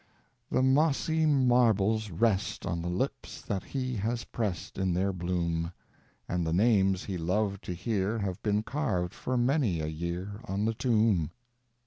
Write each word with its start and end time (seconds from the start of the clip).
The 0.49 0.63
mossy 0.63 1.27
marbles 1.27 2.09
rest 2.09 2.65
On 2.65 2.81
the 2.81 2.87
lips 2.89 3.39
that 3.43 3.61
he 3.65 3.97
has 3.97 4.23
prest 4.23 4.79
In 4.79 4.95
their 4.95 5.13
bloom, 5.13 5.73
And 6.27 6.43
the 6.43 6.51
names 6.53 7.03
he 7.03 7.19
loved 7.19 7.63
to 7.65 7.75
hear 7.75 8.17
Have 8.17 8.41
been 8.41 8.63
carved 8.63 9.13
for 9.13 9.37
many 9.37 9.79
a 9.79 9.85
year 9.85 10.41
On 10.45 10.65
the 10.65 10.73
tomb. 10.73 11.29